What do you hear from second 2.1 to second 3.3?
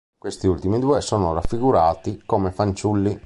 come fanciulli.